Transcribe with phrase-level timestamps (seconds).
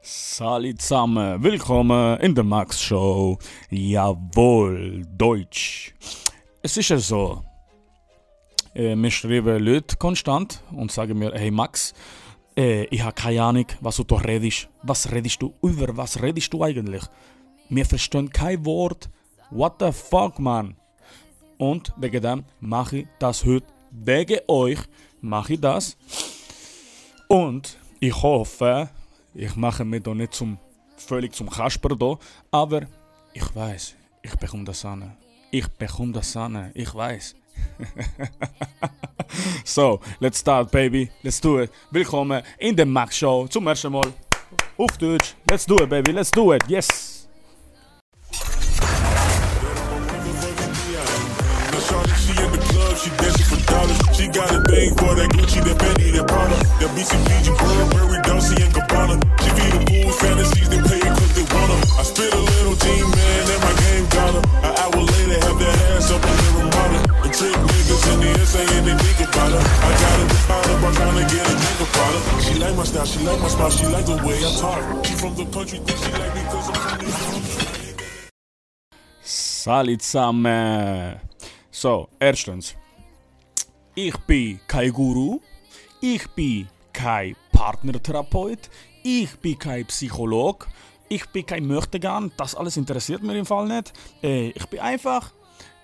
[0.00, 3.36] Salut zusammen, willkommen in der Max Show.
[3.68, 5.92] Jawohl, Deutsch.
[6.62, 7.42] Es ist ja so,
[8.74, 11.94] äh, mir schreiben Leute konstant und sagen mir, hey Max,
[12.56, 14.68] äh, ich habe keine Ahnung, was du da redest.
[14.84, 15.96] Was redest du über?
[15.96, 17.02] Was redest du eigentlich?
[17.68, 19.10] Wir verstehen kein Wort.
[19.50, 20.76] What the fuck, man?
[21.58, 23.66] Und wegen dem mache ich das heute.
[23.90, 24.78] Wegen euch
[25.20, 25.96] mache ich das.
[27.26, 28.90] Und ich hoffe,
[29.38, 30.58] ich mache mich da nicht zum,
[30.96, 32.18] völlig zum Kasper da,
[32.50, 32.82] aber
[33.32, 35.16] ich weiß, ich bekomme das an.
[35.50, 37.36] Ich bekomme das an, ich weiß.
[39.64, 41.10] so, let's start, baby.
[41.22, 41.70] Let's do it.
[41.90, 44.12] Willkommen in der Max Show zum ersten Mal
[44.76, 45.34] auf Deutsch.
[45.48, 46.12] Let's do it, baby.
[46.12, 46.62] Let's do it.
[46.68, 47.28] Yes.
[52.98, 54.16] She dancing for dollars.
[54.16, 58.60] She got a thing for that Gucci, that Fendi, that Prada, that BCBG, Burberry, Dolce
[58.60, 58.87] and Gabbana.
[59.42, 61.80] She feed the fools fantasies, they play it 'cause they want 'em.
[61.98, 64.42] I spit a little team, man, and my game got her.
[64.66, 66.98] An hour later, have that ass up on the Ramada.
[67.24, 69.62] And trick niggas in the SA and they think about her.
[69.86, 70.18] I got
[70.54, 72.22] out of I'm trying to get a drink about her.
[72.44, 75.06] She like my style, she like my smile, she like the way I talk.
[75.06, 77.18] She from the country, think she like me 'cause I'm from York.
[79.22, 81.20] Salut zusammen.
[81.70, 82.74] So, erstens.
[83.94, 85.40] Ich bin kein Guru.
[86.00, 88.70] Ich bin kein Partnertherapeut.
[89.02, 90.66] Ich bin kein Psychologe.
[91.08, 92.30] Ich bin kein Möchtegern.
[92.36, 93.92] Das alles interessiert mir im Fall nicht.
[94.22, 95.32] Äh, ich bin einfach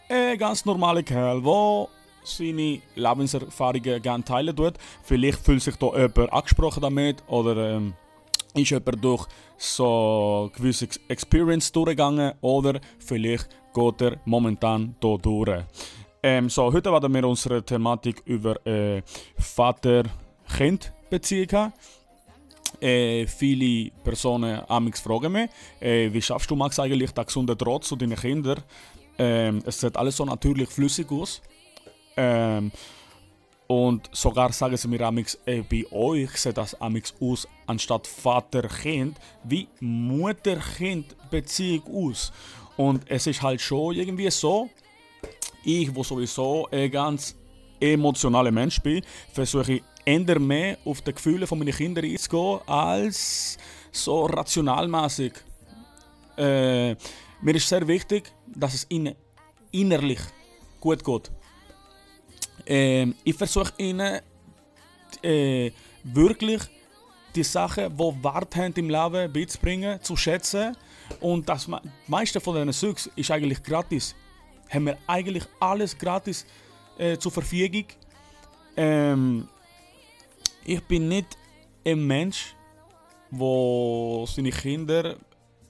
[0.09, 1.89] ein ganz normaler Kerl, der
[2.23, 4.75] seine Lebenserfahrungen gerne teilen tut.
[5.03, 7.95] Vielleicht fühlt sich da jemand angesprochen damit oder ähm,
[8.55, 15.65] ist jemand durch so gewisse Ex- Experience durchgegangen oder vielleicht geht er momentan hier durch.
[16.23, 19.03] Ähm, so, heute werden wir unsere Thematik über äh,
[19.37, 21.73] Vater-Kind-Beziehung haben.
[22.81, 25.49] Äh, viele Personen amix fragen mich,
[25.81, 28.63] äh, wie schaffst du Max eigentlich den gesunden Draht zu deinen Kindern?
[29.17, 31.41] Ähm, es sieht alles so natürlich flüssig aus.
[32.17, 32.73] Ähm,
[33.67, 39.19] und sogar sagen sie mir amix, äh, bei euch sieht das amix aus, anstatt Vater-Kind,
[39.45, 42.31] wie Mutter-Kind-Beziehung aus.
[42.77, 44.69] Und es ist halt schon irgendwie so,
[45.65, 47.37] ich, wo sowieso ein ganz
[47.81, 49.03] emotionaler Mensch bin,
[49.33, 53.59] versuche eher mehr auf die Gefühle von meinen Kindern einzugehen, als
[53.91, 55.33] so rationalmäßig.
[56.37, 56.97] Äh,
[57.41, 59.15] mir ist sehr wichtig, dass es ihnen
[59.71, 60.21] innerlich
[60.81, 61.31] gut geht.
[62.67, 64.21] Ähm, ich versuche ihnen
[65.23, 65.71] äh,
[66.03, 66.63] wirklich
[67.35, 70.77] die Sachen, die Wert haben im Leben, beizubringen, zu schätzen.
[71.21, 74.15] Und das me- meiste von diesen Zeugs ist eigentlich gratis.
[74.71, 76.47] Haben wir eigentlich alles gratis
[76.97, 77.85] äh, zur Verfügung.
[78.77, 79.49] Ähm,
[80.65, 81.37] ich bin nicht
[81.85, 82.55] ein Mensch,
[83.31, 85.17] wo seine Kinder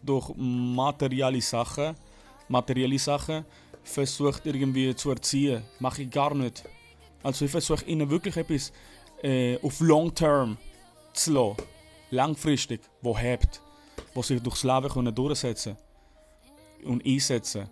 [0.02, 1.94] durch materielle Sachen,
[2.48, 3.44] materielle Sachen
[3.82, 5.62] versucht irgendwie zu erziehen.
[5.78, 6.64] Mache ich gar nicht.
[7.22, 8.72] Also ich versuche ihnen wirklich etwas
[9.22, 10.56] äh, auf Long Term
[11.12, 11.56] zu lassen.
[12.10, 13.60] Langfristig, wo hebt,
[14.14, 15.76] wo sich durchs Leben können durchsetzen
[16.84, 17.68] und einsetzen.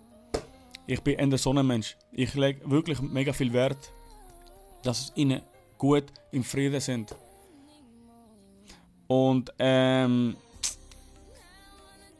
[0.85, 1.95] Ich bin ein Mensch.
[2.11, 3.93] Ich lege wirklich mega viel Wert,
[4.81, 5.41] dass es ihnen
[5.83, 7.13] gut im Frieden sind.
[9.05, 10.37] Und ähm,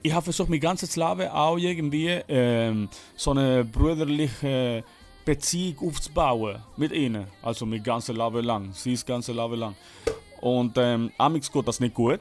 [0.01, 4.83] ich habe versucht, mein ganzes Leben auch irgendwie ähm, so eine brüderliche
[5.23, 7.25] Beziehung aufzubauen mit ihnen.
[7.41, 9.75] Also mein ganzes Leben lang, sie das ganze Leben lang.
[10.41, 12.19] Und ähm, amix geht das nicht gut,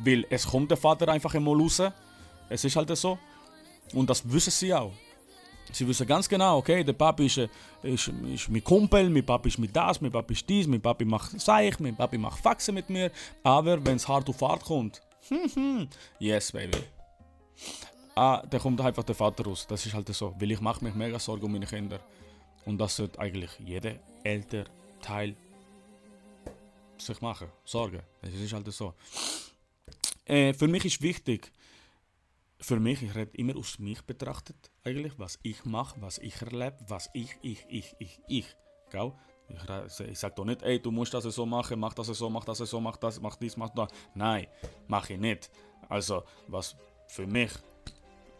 [0.00, 1.80] weil es kommt der Vater einfach einmal raus.
[2.48, 3.16] Es ist halt so.
[3.94, 4.90] Und das wissen sie auch.
[5.70, 7.48] Sie wissen ganz genau, okay, der Papi ist, äh,
[7.82, 11.04] ist, ist mein Kumpel, mein Papi ist mit das, mein Papi ist dies, mein Papi
[11.04, 13.10] macht Seich, mein Papi macht Faxen mit mir.
[13.42, 15.00] Aber wenn es hart auf hart kommt,
[16.18, 16.78] yes, baby.
[18.14, 19.66] Ah, dann kommt einfach der Vater raus.
[19.66, 20.34] Das ist halt so.
[20.38, 22.00] Weil ich mache mich mega Sorgen um meine Kinder.
[22.66, 24.66] Und das sollte eigentlich jeder ältere
[25.00, 25.34] Teil
[26.98, 27.48] sich machen.
[27.64, 28.00] Sorgen.
[28.20, 28.94] Es ist halt so.
[30.26, 31.50] Äh, für mich ist wichtig,
[32.62, 36.76] für mich, ich rede immer aus mich betrachtet, eigentlich, was ich mache, was ich erlebe,
[36.88, 38.46] was ich, ich, ich, ich, ich.
[38.90, 39.12] Gell?
[39.48, 42.44] Ich, ich sage doch nicht, ey, du musst das so machen, mach das so, mach
[42.44, 43.90] das so, mach das, mach dies, mach das.
[44.14, 44.46] Nein,
[44.86, 45.50] mache ich nicht.
[45.88, 46.76] Also, was
[47.08, 47.50] für mich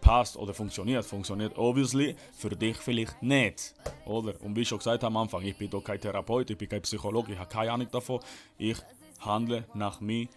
[0.00, 3.74] passt oder funktioniert, funktioniert obviously, für dich vielleicht nicht.
[4.06, 4.40] Oder?
[4.40, 6.68] Und wie ich schon gesagt habe am Anfang, ich bin doch kein Therapeut, ich bin
[6.68, 8.20] kein Psychologe, ich habe keine Ahnung davon.
[8.56, 8.78] Ich
[9.20, 10.28] handle nach meinem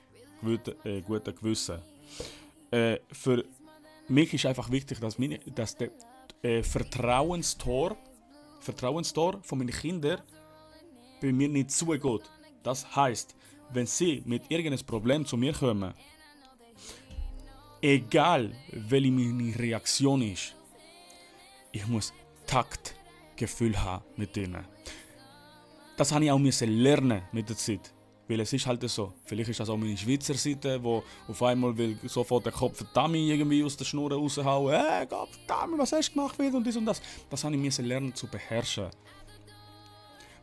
[0.41, 1.79] guten, äh, guten Gewissen.
[2.71, 3.45] Äh, für
[4.07, 5.89] mich ist einfach wichtig, dass, meine, dass der
[6.41, 7.97] äh, Vertrauenstor,
[8.59, 10.21] Vertrauenstor von meinen Kindern
[11.21, 12.29] bei mir nicht zugeht.
[12.63, 13.35] Das heißt,
[13.71, 15.93] wenn sie mit irgendeinem Problem zu mir kommen
[17.85, 20.55] egal welche meine Reaktion ist,
[21.71, 22.13] ich muss
[22.47, 24.65] Taktgefühl haben mit denen.
[25.97, 27.93] Das habe ich auch lernen mit der Zeit.
[28.27, 29.13] Weil es ist halt so.
[29.25, 33.29] Vielleicht ist das auch meine Schweizer Seite, wo auf einmal will sofort der Kopf Dummy
[33.29, 34.73] irgendwie aus der Schnur raushauen.
[34.73, 37.01] Hey, Gott, Dummy, was hast du gemacht wieder und dies und das.
[37.29, 38.89] Das habe ich müssen lernen zu beherrschen.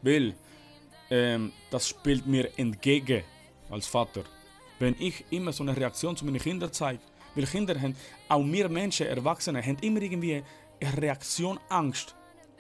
[0.03, 0.35] Weil
[1.11, 3.25] ähm, das spielt mir entgegen
[3.69, 4.23] als Vater.
[4.79, 7.01] Wenn ich immer so eine Reaktion zu meinen Kindern zeige,
[7.35, 7.97] weil Kinder haben,
[8.29, 10.43] auch wir Menschen, Erwachsene, haben immer irgendwie
[10.81, 12.15] eine Reaktion Angst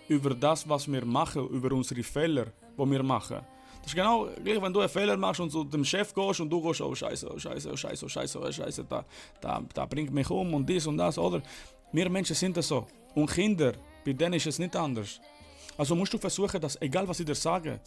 [0.08, 2.46] über das, was wir machen, über unsere Fehler,
[2.78, 3.40] die wir machen.
[3.82, 6.48] Das ist genau gleich, wenn du einen Fehler machst und zu dem Chef gehst und
[6.48, 9.04] du gehst, oh Scheiße, oh Scheiße, oh Scheiße, oh Scheiße, oh Scheiße, da,
[9.40, 11.42] da, da bringt mich um und dies und das, oder?
[11.90, 12.86] Wir Menschen sind das so.
[13.14, 13.72] Und Kinder,
[14.04, 15.20] bei denen ist es nicht anders.
[15.76, 17.80] Also musst du versuchen, dass, egal was sie dir sagen,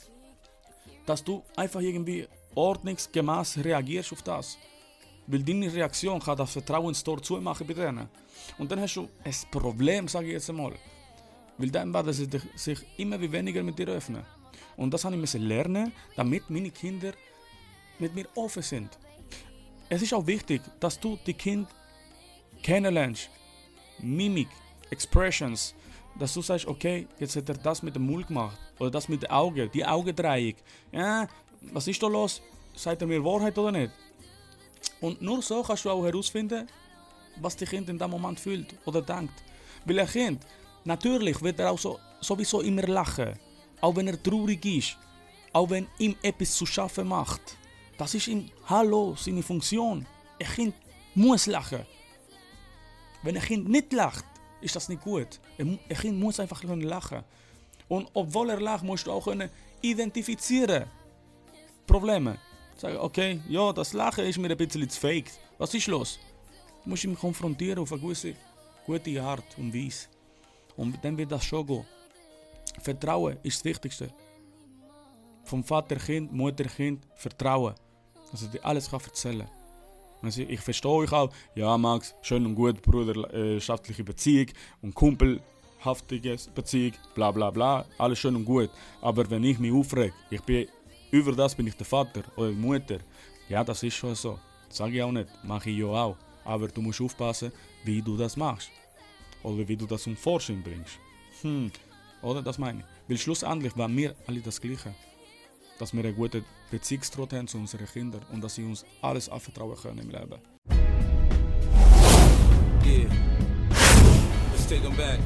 [1.06, 4.57] dass du einfach irgendwie ordnungsgemäß reagierst auf das.
[5.27, 8.07] Weil deine Reaktion kann das Vertrauenstor zumachen bei denen.
[8.57, 10.74] Und dann hast du ein Problem, sage ich jetzt einmal.
[11.57, 14.24] Weil dann werden sie sich immer weniger mit dir öffnen.
[14.78, 17.13] Und das habe ich lernen, damit meine Kinder
[18.00, 18.98] mit mir offen sind.
[19.90, 21.68] Es ist auch wichtig, dass du die Kind
[22.63, 23.30] kennenlernst.
[24.00, 24.50] Mimik,
[24.90, 25.75] Expressions.
[26.18, 28.57] Dass du sagst, okay, jetzt hat er das mit dem Mund gemacht.
[28.80, 30.58] Oder das mit den Augen, die Augendreieck.
[30.92, 31.28] Ja,
[31.74, 32.42] was ist da los?
[32.74, 33.92] Sagt er mir Wahrheit oder nicht?
[35.01, 36.68] Und nur so kannst du auch herausfinden,
[37.42, 39.44] was die Kind in dem Moment fühlt oder denkt.
[39.86, 40.46] Weil ein Kind,
[40.84, 43.38] natürlich wird er auch so, sowieso immer lachen.
[43.81, 44.98] Auch wenn er traurig ist.
[45.54, 47.57] Auch wenn ihm etwas zu schaffen macht.
[47.98, 50.06] Das ist ihm, hallo, seine Funktion.
[50.39, 50.75] Ein Kind
[51.13, 51.86] muss lachen.
[53.24, 54.25] Wenn ein Kind nicht lacht,
[54.62, 55.39] ist das nicht gut.
[55.57, 57.24] Ein Kind muss einfach lachen.
[57.88, 59.50] Und obwohl er lacht, musst du auch können
[59.81, 60.86] identifizieren.
[61.86, 62.38] Probleme.
[62.75, 65.31] Sagen, okay, ja, das Lachen ist mir ein bisschen zu fake.
[65.57, 66.19] Was ist los?
[66.83, 68.36] Du musst ihn konfrontieren auf eine gewisse,
[68.86, 70.07] gute Art und Weise.
[70.75, 71.86] Und dann wird das schon gehen.
[72.81, 74.10] Vertrauen ist das Wichtigste.
[75.44, 77.75] Vom Vater, Kind, Mutter, Kind, Vertrauen.
[78.31, 79.48] Also die alles kann erzählen.
[80.22, 84.48] Also ich verstehe euch auch, ja Max, schön und gut, bruderschaftliche Beziehung
[84.81, 88.72] und kumpelhaftige Beziehung, bla bla bla, alles schön und gut.
[89.01, 90.68] Aber wenn ich mich aufrege, ich bin,
[91.12, 93.00] über das bin ich der Vater oder die Mutter,
[93.50, 94.39] ja das ist schon so.
[94.69, 96.18] Sage ich auch nicht, mache ich ja auch.
[96.44, 97.51] Aber du musst aufpassen,
[97.83, 98.72] wie du das machst.
[99.44, 101.00] Oder wie du das zum Vorschein bringst.
[101.42, 101.72] Hm,
[102.25, 102.42] oder?
[102.42, 102.86] Das meine ich.
[103.07, 104.94] Weil schlussendlich waren wir alle das Gleiche.
[105.80, 109.77] Dass wir eine gute Beziehungsdraht haben zu unseren Kindern und dass sie uns alles anvertrauen
[109.77, 110.39] können im Leben.
[112.86, 113.10] Yeah.
[114.51, 115.19] Let's take them back.